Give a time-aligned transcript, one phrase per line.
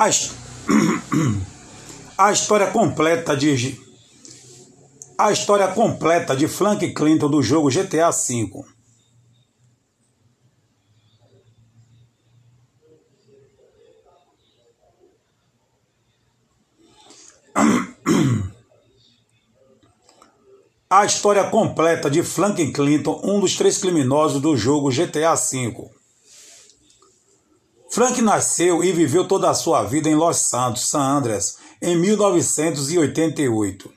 [0.00, 0.08] A,
[2.16, 3.78] a história completa de
[5.18, 8.64] a história completa de Frank Clinton do jogo GTA V.
[20.88, 25.99] A história completa de Frank Clinton, um dos três criminosos do jogo GTA V.
[27.90, 33.90] Frank nasceu e viveu toda a sua vida em Los Santos, San Andreas, em 1988.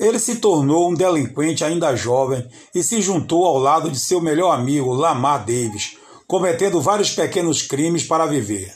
[0.00, 4.52] Ele se tornou um delinquente ainda jovem e se juntou ao lado de seu melhor
[4.52, 8.74] amigo, Lamar Davis, cometendo vários pequenos crimes para viver.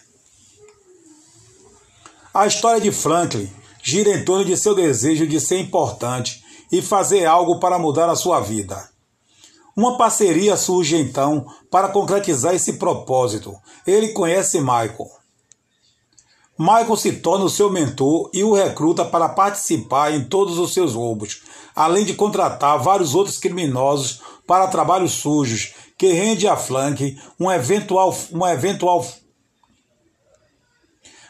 [2.35, 3.51] A história de Franklin
[3.83, 8.17] gira em torno de seu desejo de ser importante e fazer algo para mudar a
[8.17, 8.96] sua vida.
[9.77, 13.55] Uma parceria surge então para concretizar esse propósito.
[13.87, 15.11] Ele conhece Michael.
[16.59, 20.95] Michael se torna o seu mentor e o recruta para participar em todos os seus
[20.95, 21.43] roubos,
[21.75, 28.17] além de contratar vários outros criminosos para trabalhos sujos, que rende a Frank um eventual,
[28.33, 29.05] um eventual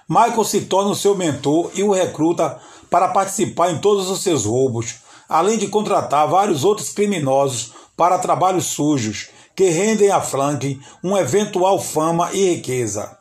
[0.09, 4.45] Michael se torna o seu mentor e o recruta para participar em todos os seus
[4.45, 11.21] roubos, além de contratar vários outros criminosos para trabalhos sujos, que rendem a Frank uma
[11.21, 13.17] eventual fama e riqueza.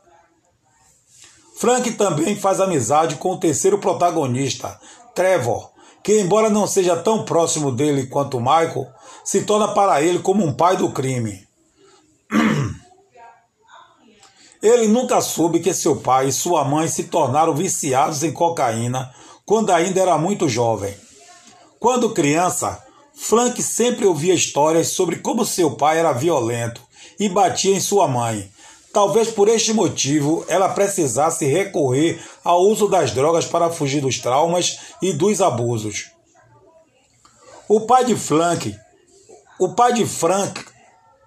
[1.58, 4.78] Frank também faz amizade com o terceiro protagonista,
[5.14, 5.72] Trevor,
[6.04, 8.88] que, embora não seja tão próximo dele quanto Michael,
[9.24, 11.48] se torna para ele como um pai do crime.
[14.62, 19.14] Ele nunca soube que seu pai e sua mãe se tornaram viciados em cocaína
[19.46, 20.96] quando ainda era muito jovem.
[21.80, 22.84] Quando criança,
[23.16, 26.82] Frank sempre ouvia histórias sobre como seu pai era violento
[27.20, 28.52] e batia em sua mãe.
[28.94, 34.80] Talvez por este motivo ela precisasse recorrer ao uso das drogas para fugir dos traumas
[35.02, 36.12] e dos abusos.
[37.68, 38.76] O pai de Frank,
[39.60, 40.64] o pai de Frank,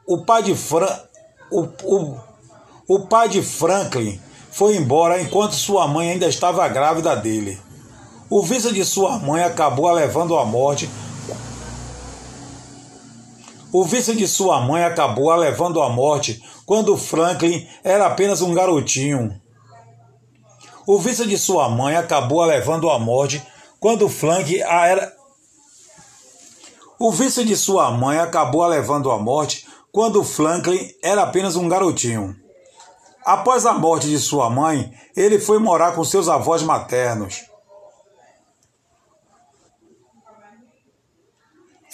[0.07, 1.03] o pai de Frank,
[1.51, 2.21] o, o,
[2.87, 4.21] o pai de Franklin
[4.51, 7.59] foi embora enquanto sua mãe ainda estava grávida dele.
[8.31, 10.89] O vício de sua mãe acabou a levando à morte.
[13.71, 18.55] O vício de sua mãe acabou a levando à morte quando Franklin era apenas um
[18.55, 19.39] garotinho.
[20.87, 23.47] O vício de sua mãe acabou a levando à morte
[23.79, 25.13] quando Frank a era.
[26.99, 31.69] O vício de sua mãe acabou a levando à morte quando Franklin era apenas um
[31.69, 32.35] garotinho.
[33.23, 37.48] Após a morte de sua mãe, ele foi morar com seus avós maternos.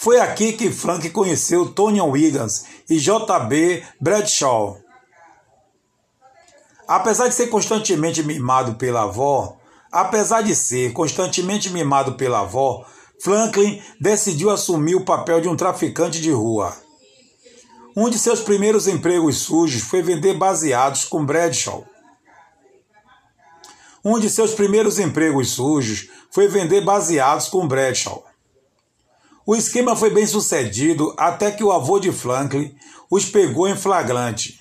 [0.05, 3.83] Foi aqui que Frank conheceu Tony Wiggins e J.B.
[3.99, 4.79] Bradshaw.
[6.87, 9.57] Apesar de ser constantemente mimado pela avó,
[9.91, 12.85] apesar de ser constantemente mimado pela avó,
[13.19, 16.77] Franklin decidiu assumir o papel de um traficante de rua.
[17.97, 21.83] Um de seus primeiros empregos sujos foi vender baseados com Bradshaw.
[24.05, 28.34] Um de seus primeiros empregos sujos foi vender baseados com Bradshaw.
[29.47, 32.75] O esquema foi bem sucedido até que o avô de Franklin
[33.11, 34.61] os pegou em flagrante.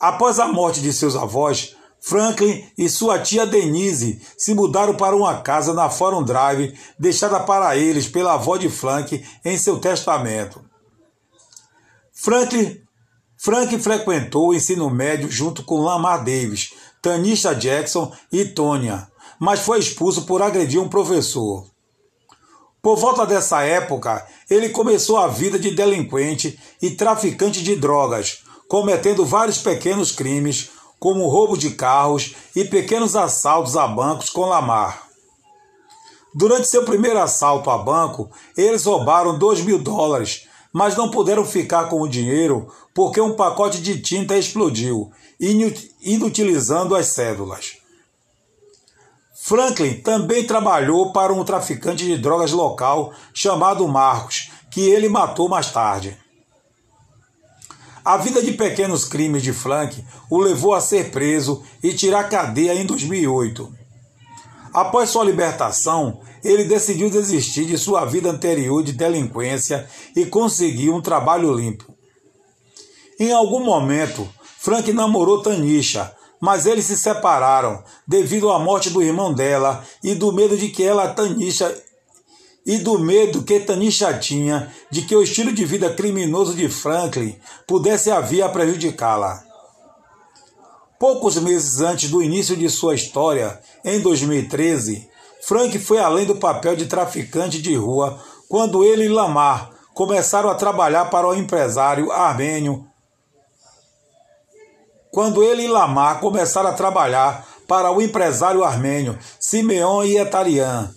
[0.00, 5.40] Após a morte de seus avós, Franklin e sua tia Denise se mudaram para uma
[5.40, 10.60] casa na Forum Drive deixada para eles pela avó de Frank em seu testamento.
[12.12, 12.82] Frank,
[13.36, 19.08] Frank frequentou o ensino médio junto com Lamar Davis, Tanisha Jackson e Tonya,
[19.38, 21.71] mas foi expulso por agredir um professor.
[22.82, 29.24] Por volta dessa época, ele começou a vida de delinquente e traficante de drogas, cometendo
[29.24, 35.06] vários pequenos crimes, como roubo de carros e pequenos assaltos a bancos com Lamar.
[36.34, 41.88] Durante seu primeiro assalto a banco, eles roubaram 2 mil dólares, mas não puderam ficar
[41.88, 47.81] com o dinheiro porque um pacote de tinta explodiu, inutilizando as cédulas.
[49.44, 55.72] Franklin também trabalhou para um traficante de drogas local chamado Marcos, que ele matou mais
[55.72, 56.16] tarde.
[58.04, 60.00] A vida de pequenos crimes de Frank
[60.30, 63.68] o levou a ser preso e tirar cadeia em 2008.
[64.72, 71.02] Após sua libertação, ele decidiu desistir de sua vida anterior de delinquência e conseguiu um
[71.02, 71.92] trabalho limpo.
[73.18, 74.28] Em algum momento,
[74.58, 80.32] Frank namorou Tanisha, mas eles se separaram devido à morte do irmão dela e do
[80.32, 81.72] medo de que ela Tanisha
[82.66, 87.36] e do medo que Tanisha tinha de que o estilo de vida criminoso de Franklin
[87.64, 89.40] pudesse vir a prejudicá-la.
[90.98, 95.08] Poucos meses antes do início de sua história, em 2013,
[95.42, 100.56] Frank foi além do papel de traficante de rua quando ele e Lamar começaram a
[100.56, 102.84] trabalhar para o empresário armênio.
[105.12, 110.90] Quando ele e Lamar começaram a trabalhar para o empresário armênio Simeon Ietarian.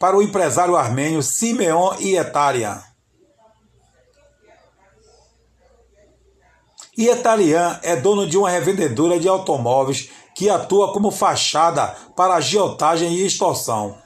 [0.00, 2.82] Para o empresário armênio Simeon Ietarian.
[6.98, 13.24] Ietarian é dono de uma revendedora de automóveis que atua como fachada para agiotagem e
[13.24, 13.96] extorsão.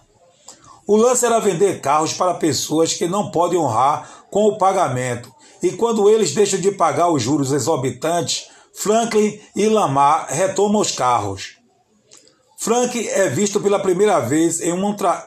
[0.86, 5.72] O lance era vender carros para pessoas que não podem honrar com o pagamento, e
[5.72, 11.56] quando eles deixam de pagar os juros exorbitantes, Franklin e Lamar retomam os carros.
[12.56, 15.26] Frank é visto pela primeira vez em um tra...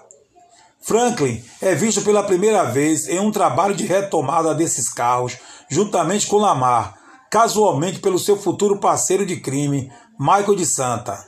[0.82, 5.38] Franklin é visto pela primeira vez em um trabalho de retomada desses carros,
[5.70, 6.96] juntamente com Lamar,
[7.32, 11.28] casualmente pelo seu futuro parceiro de crime, Michael de Santa.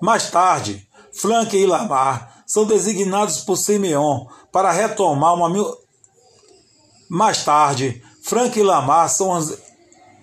[0.00, 5.48] Mais tarde, Frank e Lamar são designados por Simeon para retomar uma.
[7.14, 9.38] Mais tarde, Frank e Lamar são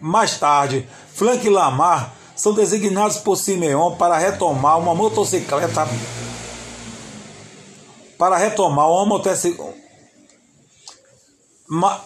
[0.02, 5.88] mais tarde, Frank e Lamar são designados por Simeon para retomar uma motocicleta
[8.18, 9.74] para retomar uma motocicleta
[11.66, 12.04] Ma...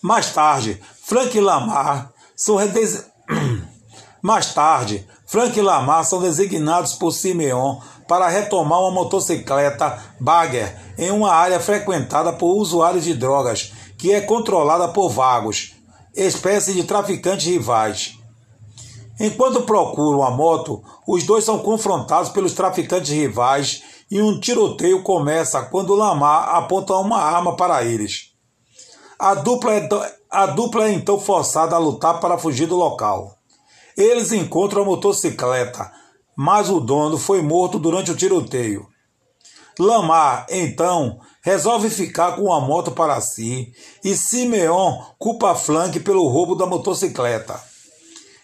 [0.00, 2.56] mais tarde, Frank e Lamar são.
[4.24, 7.76] Mais tarde, Frank e Lamar são designados por Simeon
[8.08, 14.22] para retomar uma motocicleta Bagger em uma área frequentada por usuários de drogas que é
[14.22, 15.74] controlada por vagos,
[16.16, 18.18] espécie de traficantes rivais.
[19.20, 25.60] Enquanto procuram a moto, os dois são confrontados pelos traficantes rivais e um tiroteio começa
[25.64, 28.30] quando Lamar aponta uma arma para eles.
[29.18, 29.88] A dupla, é,
[30.30, 33.43] a dupla é então forçada a lutar para fugir do local.
[33.96, 35.92] Eles encontram a motocicleta,
[36.36, 38.86] mas o dono foi morto durante o tiroteio.
[39.78, 43.72] Lamar, então, resolve ficar com a moto para si
[44.04, 47.60] e Simeon culpa Flank pelo roubo da motocicleta.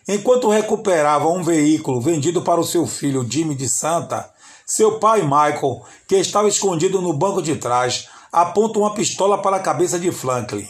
[0.08, 4.28] Enquanto recuperava um veículo vendido para o seu filho Jimmy de Santa,
[4.66, 9.60] seu pai Michael, que estava escondido no banco de trás, aponta uma pistola para a
[9.60, 10.68] cabeça de Franklin.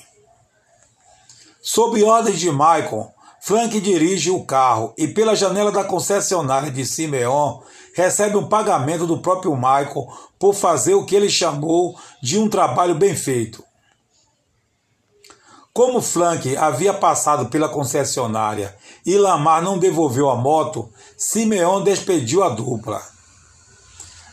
[1.63, 3.13] Sob ordens de Michael,
[3.43, 7.61] Frank dirige o carro e, pela janela da concessionária de Simeon,
[7.95, 10.07] recebe um pagamento do próprio Michael
[10.39, 13.65] por fazer o que ele chamou de um trabalho bem feito.
[15.73, 18.77] Como Frank havia passado pela concessionária
[19.07, 23.01] e Lamar não devolveu a moto, Simeon despediu a dupla.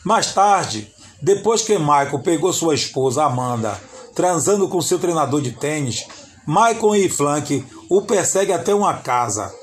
[0.04, 0.92] Mais tarde,
[1.22, 3.80] depois que Michael pegou sua esposa Amanda
[4.18, 6.04] transando com seu treinador de tênis,
[6.48, 9.54] Michael e Frank o perseguem até uma casa.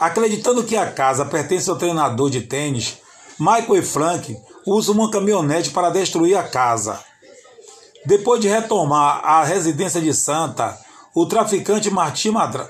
[0.00, 2.98] Acreditando que a casa pertence ao treinador de tênis,
[3.38, 6.98] Michael e Frank usam uma caminhonete para destruir a casa.
[8.04, 10.76] Depois de retomar a residência de Santa,
[11.14, 12.68] o traficante Martim Madra...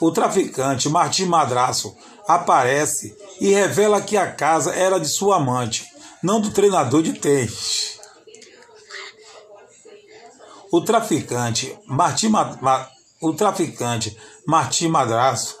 [0.00, 1.94] o traficante Martim Madraço
[2.26, 5.86] aparece e revela que a casa era de sua amante,
[6.20, 7.99] não do treinador de tênis
[10.72, 12.88] o traficante Martim, Ma,
[13.20, 15.60] o traficante Martim Madraço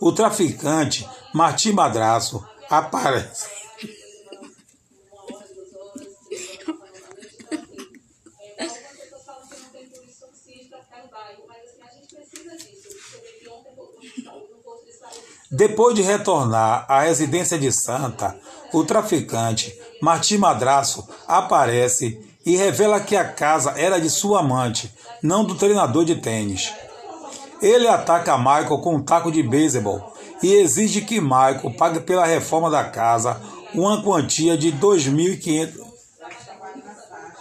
[0.00, 3.58] o traficante Martim Madraço aparece.
[15.50, 18.38] Depois de retornar à residência de Santa,
[18.72, 25.44] o traficante Martim Madraço aparece e revela que a casa era de sua amante, não
[25.44, 26.72] do treinador de tênis.
[27.60, 32.70] Ele ataca Michael com um taco de beisebol e exige que Michael pague pela reforma
[32.70, 33.40] da casa
[33.74, 35.88] uma quantia de 2.500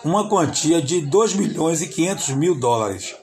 [0.03, 3.15] uma quantia de 2 milhões e 500 mil dólares.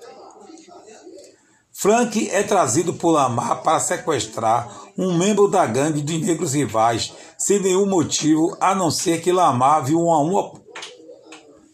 [1.72, 7.58] Frank é trazido por Lamar para sequestrar um membro da gangue de negros rivais, sem
[7.58, 10.52] nenhum motivo a não ser que Lamar viu uma, uma...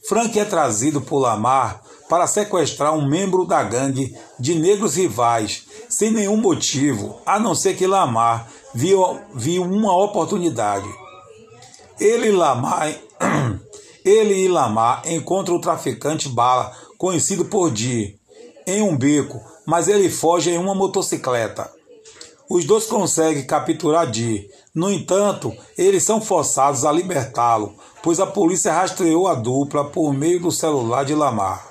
[0.08, 6.10] Frank é trazido por Lamar para sequestrar um membro da gangue de negros rivais, sem
[6.10, 10.88] nenhum motivo a não ser que Lamar viu, viu uma oportunidade.
[12.00, 12.92] Ele Lamar,
[14.04, 18.18] ele e Lamar encontram o traficante bala, conhecido por Di,
[18.66, 21.70] em um beco mas ele foge em uma motocicleta.
[22.50, 24.50] Os dois conseguem capturar Dee.
[24.74, 30.40] No entanto, eles são forçados a libertá-lo, pois a polícia rastreou a dupla por meio
[30.40, 31.64] do celular de Lamar.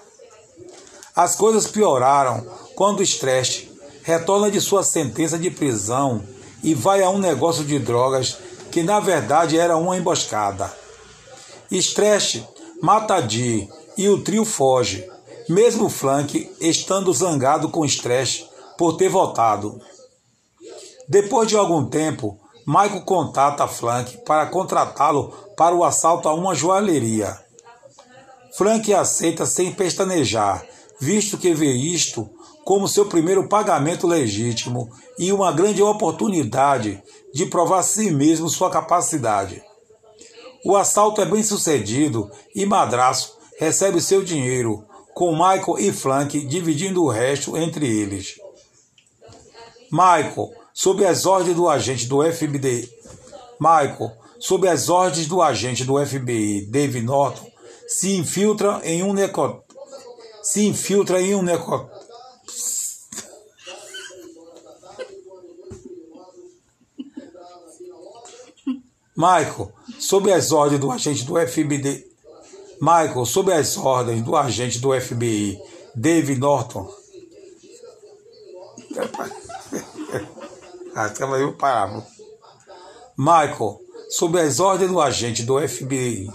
[1.13, 3.67] As coisas pioraram quando Stress
[4.03, 6.23] retorna de sua sentença de prisão
[6.63, 8.37] e vai a um negócio de drogas
[8.71, 10.73] que na verdade era uma emboscada.
[11.69, 12.41] Stress
[12.81, 13.67] mata Dee
[13.97, 15.05] e o trio foge,
[15.49, 18.45] mesmo Frank estando zangado com Stress
[18.77, 19.81] por ter votado.
[21.09, 27.35] Depois de algum tempo, Michael contata Frank para contratá-lo para o assalto a uma joalheria.
[28.55, 30.63] Frank aceita sem pestanejar,
[30.99, 32.29] visto que vê isto
[32.63, 34.87] como seu primeiro pagamento legítimo
[35.17, 37.01] e uma grande oportunidade
[37.33, 39.63] de provar a si mesmo sua capacidade.
[40.63, 44.85] O assalto é bem sucedido e Madraço recebe seu dinheiro,
[45.15, 48.35] com Michael e Frank dividindo o resto entre eles.
[49.91, 52.89] Michael sob as ordens do agente do FBI,
[53.59, 57.49] Michael, sob as ordens do agente do FBI, Dave Norton,
[57.87, 59.63] se infiltra em um neco...
[60.43, 61.89] se infiltra em um neco...
[69.15, 72.07] Michael, sob as ordens do agente do FBI,
[72.79, 75.59] Michael, sob as ordens do agente do FBI,
[75.93, 76.89] Dave Norton,
[81.57, 82.05] parava.
[83.17, 83.79] Michael,
[84.09, 86.27] sob as ordens do agente do FBI.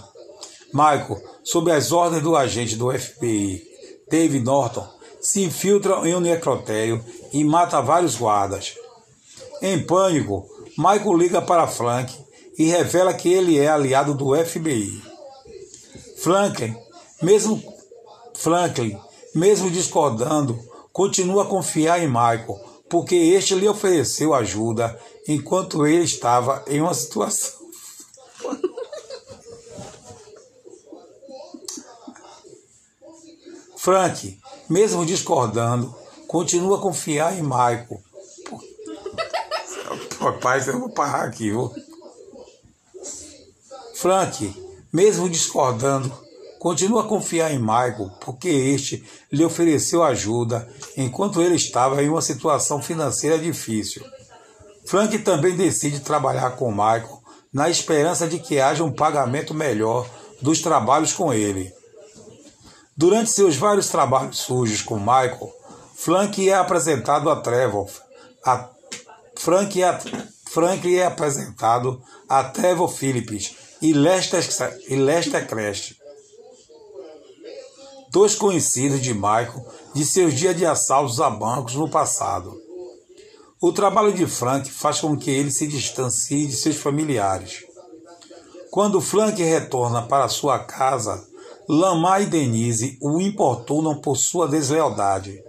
[0.73, 3.63] Michael, sob as ordens do agente do FBI,
[4.09, 4.87] Dave Norton,
[5.19, 7.03] se infiltra em um necrotério
[7.33, 8.75] e mata vários guardas.
[9.61, 10.45] Em pânico,
[10.77, 12.13] Michael liga para Frank
[12.57, 15.01] e revela que ele é aliado do FBI.
[16.17, 16.75] Franklin,
[17.21, 17.61] mesmo
[18.33, 18.97] Franklin,
[19.33, 20.59] mesmo discordando,
[20.91, 26.93] continua a confiar em Michael porque este lhe ofereceu ajuda enquanto ele estava em uma
[26.93, 27.53] situação.
[33.77, 34.39] Frank,
[34.69, 35.95] mesmo discordando,
[36.27, 38.01] continua a confiar em Michael.
[40.19, 41.71] Papai, eu vou parar aqui, viu?
[43.93, 44.53] Frank,
[44.91, 46.11] mesmo discordando,
[46.65, 50.67] Continua a confiar em Michael, porque este lhe ofereceu ajuda
[50.97, 54.03] enquanto ele estava em uma situação financeira difícil.
[54.83, 57.21] Frank também decide trabalhar com Michael
[57.53, 60.09] na esperança de que haja um pagamento melhor
[60.41, 61.71] dos trabalhos com ele.
[62.97, 65.53] Durante seus vários trabalhos sujos com Michael,
[65.93, 67.87] Frank é apresentado a Trevor.
[68.43, 68.71] A
[69.35, 69.99] Frank é,
[70.47, 74.43] Frank é apresentado a Trevor Phillips e Lester,
[74.89, 76.03] e Lester Crest
[78.15, 82.57] dois conhecidos de Michael de seus dias de assaltos a bancos no passado.
[83.59, 87.65] O trabalho de Frank faz com que ele se distancie de seus familiares.
[88.71, 91.27] Quando Frank retorna para sua casa,
[91.67, 95.43] Lamar e Denise o importunam por sua deslealdade.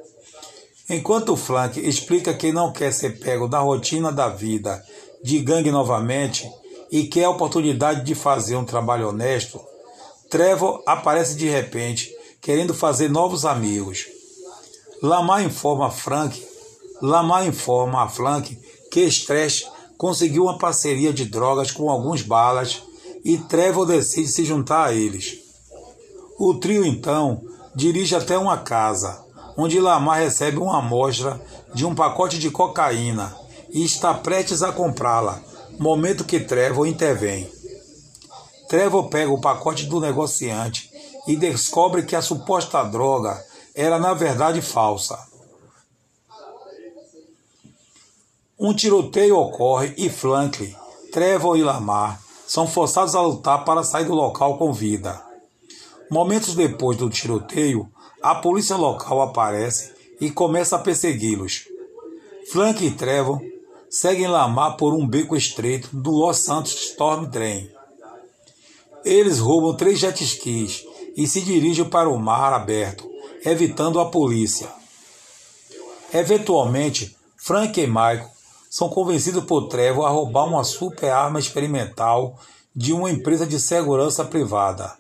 [0.91, 4.83] Enquanto Frank explica que não quer ser pego na rotina da vida
[5.23, 6.51] de gangue novamente
[6.91, 9.61] e quer a oportunidade de fazer um trabalho honesto,
[10.29, 12.16] Trevor aparece de repente
[12.47, 14.07] querendo fazer novos amigos.
[15.03, 16.47] Lamar informa a Frank,
[17.03, 18.57] Lamar informa a Frank
[18.89, 19.67] que Stress
[19.99, 22.85] conseguiu uma parceria de drogas com alguns balas
[23.25, 25.39] e Trevor decide se juntar a eles.
[26.39, 27.43] O trio então
[27.75, 29.25] dirige até uma casa,
[29.57, 33.35] onde Lamar recebe uma amostra de um pacote de cocaína
[33.71, 35.43] e está prestes a comprá-la,
[35.81, 37.51] momento que Trevor intervém.
[38.69, 40.86] Trevor pega o pacote do negociante
[41.27, 45.19] e descobre que a suposta droga era na verdade falsa.
[48.59, 50.75] Um tiroteio ocorre e Franklin,
[51.13, 55.23] Trevor e Lamar são forçados a lutar para sair do local com vida.
[56.11, 57.91] Momentos depois do tiroteio,
[58.23, 61.65] a polícia local aparece e começa a persegui-los.
[62.51, 63.41] Frank e Trevor
[63.91, 67.71] seguem Lamar por um beco estreito do Los Santos Storm Train.
[69.05, 70.85] Eles roubam três jet skis
[71.17, 73.11] e se dirige para o mar aberto,
[73.45, 74.69] evitando a polícia.
[76.13, 78.31] Eventualmente, Frank e Michael
[78.69, 82.39] são convencidos por Trevor a roubar uma super arma experimental
[82.75, 84.93] de uma empresa de segurança privada.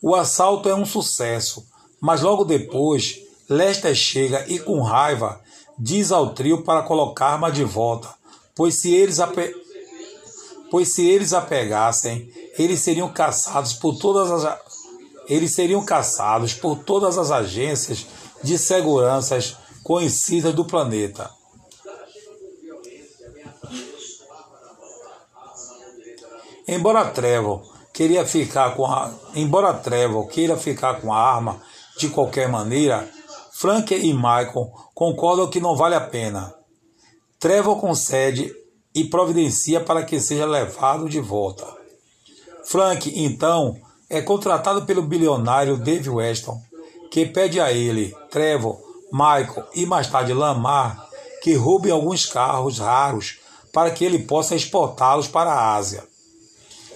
[0.00, 1.66] O assalto é um sucesso,
[2.00, 5.40] mas logo depois Lester chega e, com raiva,
[5.76, 8.08] diz ao trio para colocar a arma de volta,
[8.54, 9.52] pois se eles a, pe...
[10.70, 14.67] pois se eles a pegassem, eles seriam caçados por todas as
[15.28, 18.06] eles seriam caçados por todas as agências
[18.42, 21.30] de seguranças conhecidas do planeta.
[26.66, 31.60] Embora Trevor queria ficar com a, embora Trevor queira ficar com a arma
[31.98, 33.08] de qualquer maneira,
[33.52, 36.54] Frank e Michael concordam que não vale a pena.
[37.40, 38.54] Trevor concede
[38.94, 41.66] e providencia para que seja levado de volta.
[42.64, 43.76] Frank, então,
[44.08, 46.60] é contratado pelo bilionário Dave Weston,
[47.10, 48.78] que pede a ele, Trevor,
[49.12, 51.06] Michael e mais tarde Lamar
[51.42, 53.38] que roubem alguns carros raros
[53.72, 56.04] para que ele possa exportá-los para a Ásia.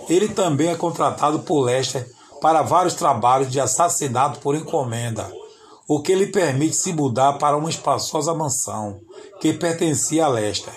[0.09, 5.31] Ele também é contratado por Lester para vários trabalhos de assassinato por encomenda
[5.87, 9.01] o que lhe permite se mudar para uma espaçosa mansão
[9.41, 10.73] que pertencia a Lester.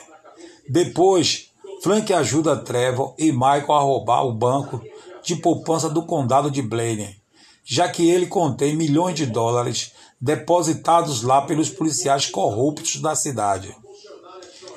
[0.67, 1.51] Depois,
[1.81, 4.81] Frank ajuda Trevor e Michael a roubar o banco
[5.25, 7.21] de poupança do condado de Blaine,
[7.63, 9.91] já que ele contém milhões de dólares
[10.21, 13.75] depositados lá pelos policiais corruptos da cidade.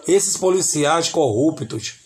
[0.06, 2.00] Esses policiais corruptos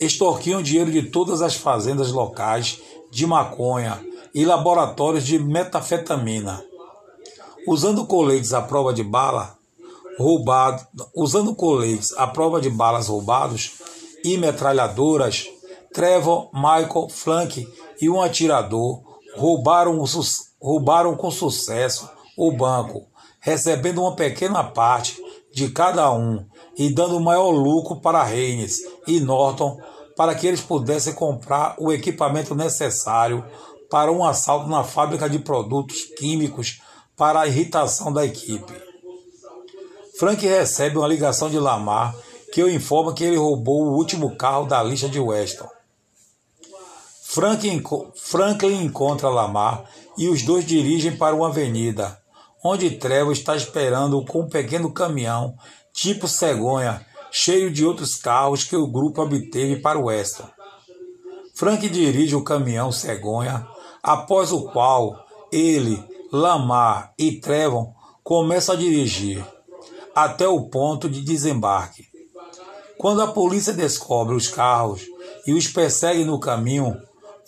[0.00, 2.80] extorquiam dinheiro de todas as fazendas locais
[3.10, 6.64] de maconha e laboratórios de metafetamina
[7.66, 9.56] usando coletes à prova de bala
[10.18, 13.72] roubado, usando coletes à prova de balas roubados
[14.24, 15.48] e metralhadoras,
[15.92, 17.66] Trevor, Michael, Frank
[18.02, 19.00] e um atirador
[19.36, 20.02] roubaram,
[20.60, 23.06] roubaram com sucesso o banco,
[23.38, 25.22] recebendo uma pequena parte
[25.54, 26.44] de cada um
[26.76, 29.78] e dando maior lucro para Haynes e Norton
[30.16, 33.44] para que eles pudessem comprar o equipamento necessário
[33.88, 36.82] para um assalto na fábrica de produtos químicos
[37.16, 38.72] para a irritação da equipe.
[40.18, 42.16] Frank recebe uma ligação de Lamar
[42.52, 45.68] que o informa que ele roubou o último carro da lista de Weston.
[47.32, 47.82] Frank,
[48.14, 49.84] Franklin encontra Lamar
[50.18, 52.20] e os dois dirigem para uma avenida,
[52.62, 55.54] onde Trevor está esperando com um pequeno caminhão
[55.94, 60.46] tipo cegonha, cheio de outros carros que o grupo obteve para Weston.
[61.54, 63.66] Frank dirige o caminhão cegonha,
[64.02, 69.42] após o qual ele, Lamar e Trevon começam a dirigir
[70.14, 72.04] até o ponto de desembarque.
[72.98, 75.00] Quando a polícia descobre os carros
[75.46, 77.00] e os persegue no caminho,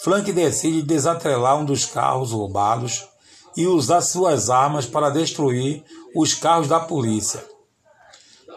[0.04, 3.08] Frank decide desatrelar um dos carros roubados
[3.56, 5.82] e usar suas armas para destruir
[6.14, 7.42] os carros da polícia.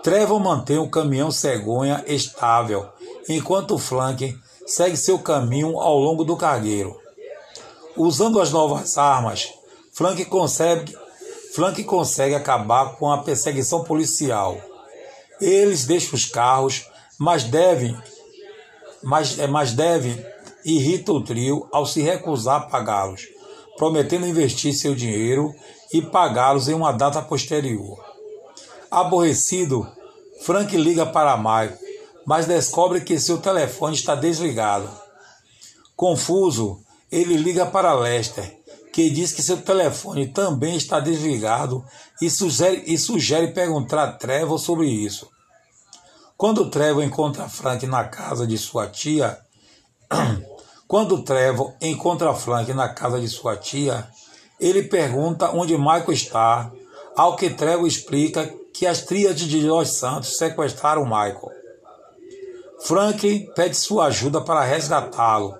[0.03, 2.89] Trevor mantém o caminhão cegonha estável,
[3.29, 6.99] enquanto Frank segue seu caminho ao longo do cargueiro.
[7.95, 9.47] Usando as novas armas,
[9.93, 10.97] Frank consegue,
[11.85, 14.57] consegue acabar com a perseguição policial.
[15.39, 17.97] Eles deixam os carros, mas devem,
[19.01, 20.21] mas, mas devem
[20.65, 23.27] irrita o trio ao se recusar a pagá-los,
[23.77, 25.53] prometendo investir seu dinheiro
[25.93, 27.97] e pagá-los em uma data posterior.
[28.89, 29.87] Aborrecido,
[30.41, 31.77] Frank liga para Michael,
[32.25, 34.89] mas descobre que seu telefone está desligado.
[35.95, 38.57] Confuso, ele liga para Lester,
[38.91, 41.85] que diz que seu telefone também está desligado
[42.21, 45.29] e sugere, e sugere perguntar a Trevor sobre isso.
[46.35, 49.39] Quando Trevor encontra Frank na casa de sua tia,
[50.87, 54.07] quando Trevor encontra Frank na casa de sua tia,
[54.59, 56.71] ele pergunta onde Michael está,
[57.15, 61.51] ao que Trevor explica que as tríades de Los Santos sequestraram Michael.
[62.79, 65.57] Frank pede sua ajuda para resgatá-lo,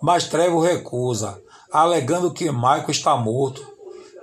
[0.00, 3.66] mas Trevor recusa, alegando que Michael está morto,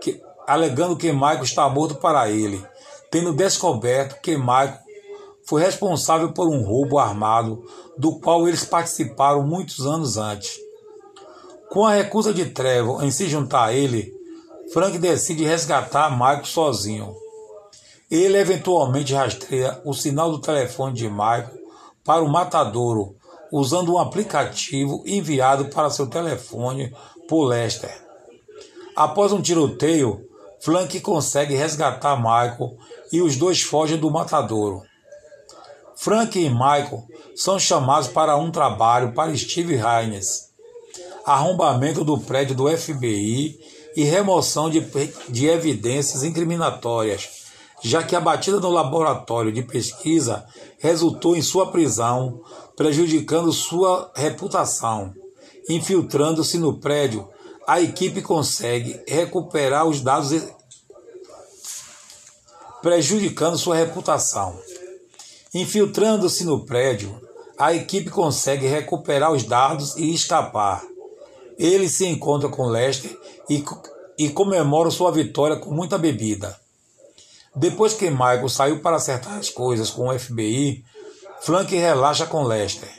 [0.02, 2.66] que, alegando que Michael está morto para ele,
[3.12, 4.80] tendo descoberto que Michael
[5.48, 7.64] foi responsável por um roubo armado
[7.98, 10.60] do qual eles participaram muitos anos antes.
[11.70, 14.14] Com a recusa de Trevor em se juntar a ele,
[14.74, 17.16] Frank decide resgatar Michael sozinho.
[18.12, 21.58] Ele eventualmente rastreia o sinal do telefone de Michael
[22.04, 23.16] para o matadouro,
[23.50, 26.94] usando um aplicativo enviado para seu telefone
[27.28, 28.06] por Lester.
[28.94, 30.28] Após um tiroteio,
[30.60, 32.76] Frank consegue resgatar Michael
[33.14, 34.84] e os dois fogem do matadouro.
[35.98, 40.50] Frank e Michael são chamados para um trabalho para Steve Hines,
[41.26, 43.60] arrombamento do prédio do FBI
[43.96, 44.80] e remoção de,
[45.28, 47.28] de evidências incriminatórias,
[47.84, 50.46] já que a batida no laboratório de pesquisa
[50.78, 52.42] resultou em sua prisão,
[52.76, 55.14] prejudicando sua reputação.
[55.68, 57.28] Infiltrando-se no prédio,
[57.66, 60.44] a equipe consegue recuperar os dados,
[62.84, 64.58] prejudicando sua reputação.
[65.54, 67.20] Infiltrando-se no prédio,
[67.58, 70.84] a equipe consegue recuperar os dados e escapar.
[71.58, 73.18] Ele se encontra com Lester
[73.50, 73.64] e,
[74.18, 76.56] e comemora sua vitória com muita bebida.
[77.56, 80.84] Depois que Michael saiu para acertar as coisas com o FBI,
[81.42, 82.90] Frank relaxa com Lester.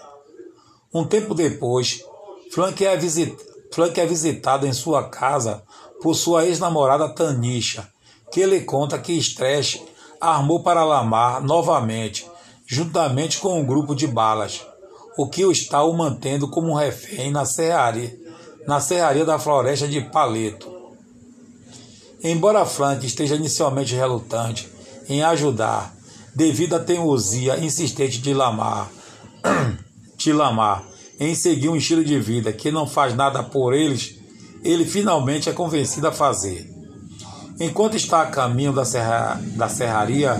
[0.92, 2.02] Um tempo depois,
[2.50, 3.36] Frank é, visit...
[3.70, 5.62] Frank é visitado em sua casa
[6.02, 7.88] por sua ex-namorada Tanisha,
[8.32, 9.80] que lhe conta que Stretch
[10.20, 12.26] armou para Lamar novamente,
[12.70, 14.60] juntamente com um grupo de balas,
[15.16, 18.14] o que o está o mantendo como refém na serraria,
[18.66, 20.70] na serraria da floresta de Paleto.
[22.22, 24.68] Embora Frank esteja inicialmente relutante
[25.08, 25.96] em ajudar,
[26.34, 28.90] devido à teimosia insistente de Lamar,
[30.18, 30.84] de Lamar
[31.18, 34.16] em seguir um estilo de vida que não faz nada por eles,
[34.62, 36.70] ele finalmente é convencido a fazer.
[37.58, 40.36] Enquanto está a caminho da, serra, da serraria,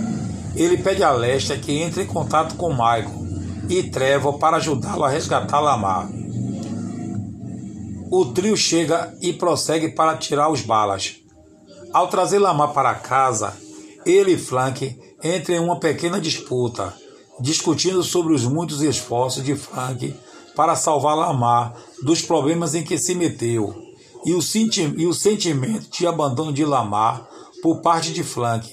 [0.59, 3.29] ele pede a Lester que entre em contato com Michael
[3.69, 6.09] e Trevor para ajudá-lo a resgatar Lamar.
[8.11, 11.17] O trio chega e prossegue para tirar os balas.
[11.93, 13.55] Ao trazer Lamar para casa,
[14.05, 16.95] ele e Frank entram em uma pequena disputa,
[17.39, 20.15] discutindo sobre os muitos esforços de Frank
[20.57, 23.75] para salvar Lamar dos problemas em que se meteu
[24.25, 27.27] e o, senti e o sentimento de abandono de Lamar
[27.63, 28.69] por parte de Frank,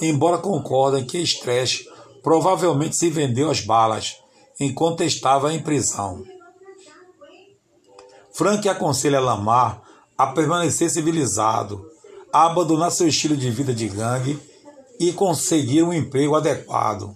[0.00, 1.84] embora concordem que Stretch
[2.22, 4.16] provavelmente se vendeu as balas
[4.58, 6.22] enquanto estava em prisão.
[8.32, 9.82] Frank aconselha Lamar
[10.16, 11.84] a permanecer civilizado,
[12.32, 14.38] a abandonar seu estilo de vida de gangue
[14.98, 17.14] e conseguir um emprego adequado.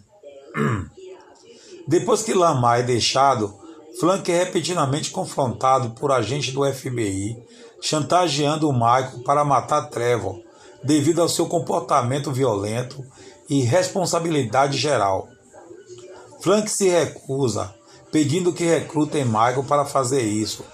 [1.87, 3.59] Depois que Lamar é deixado,
[3.99, 7.37] Frank é repetidamente confrontado por agentes do FBI
[7.83, 10.41] chantageando o Michael para matar Trevor,
[10.85, 13.05] devido ao seu comportamento violento
[13.49, 15.29] e responsabilidade geral.
[16.41, 17.75] Frank se recusa,
[18.11, 20.65] pedindo que recrutem Michael para fazer isso,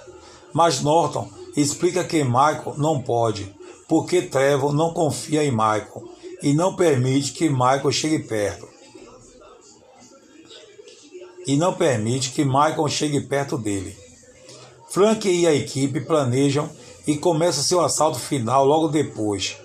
[0.52, 3.54] mas Norton explica que Michael não pode,
[3.86, 6.04] porque Trevor não confia em Michael
[6.42, 8.68] e não permite que Michael chegue perto.
[11.46, 13.96] E não permite que Michael chegue perto dele.
[14.90, 16.68] Frank e a equipe planejam
[17.06, 19.56] e começa seu assalto final logo depois.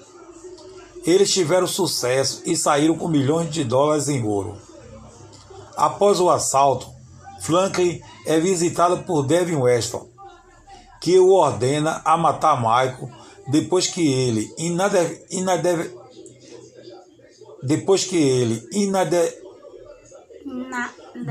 [1.06, 4.58] Eles tiveram sucesso e saíram com milhões de dólares em ouro.
[5.76, 6.88] Após o assalto,
[7.42, 10.08] Franklin é visitado por Devin Weston,
[11.02, 13.10] que o ordena a matar Michael
[13.48, 15.92] depois que ele inade, inade,
[17.62, 19.18] depois que ele inade,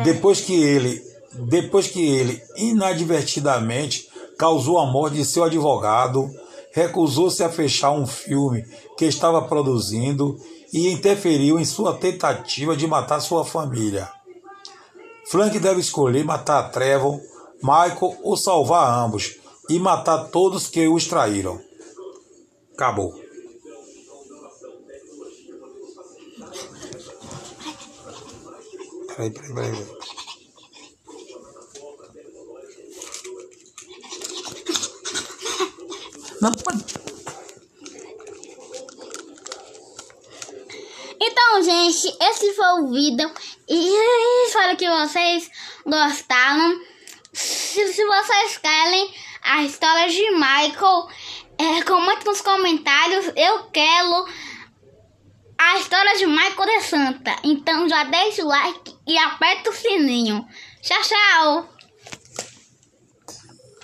[0.04, 6.30] depois que ele depois que ele inadvertidamente causou a morte de seu advogado,
[6.72, 8.64] recusou-se a fechar um filme
[8.96, 10.38] que estava produzindo
[10.72, 14.10] e interferiu em sua tentativa de matar sua família.
[15.26, 17.20] Frank deve escolher matar Trevor,
[17.62, 19.36] Michael ou salvar ambos
[19.68, 21.60] e matar todos que os traíram.
[22.74, 23.14] Acabou.
[29.14, 29.72] Peraí, peraí, peraí.
[29.72, 30.02] Não pode.
[41.20, 43.30] Então, gente, esse foi o vídeo.
[43.68, 45.48] E espero que vocês
[45.86, 46.80] gostaram.
[47.32, 51.08] Se, se vocês querem a história de Michael,
[51.58, 53.32] é, comente nos comentários.
[53.36, 54.26] Eu quero
[55.56, 57.36] a história de Michael de Santa.
[57.44, 60.44] Então já deixa o like e aperta o sininho.
[60.82, 61.81] Tchau, tchau!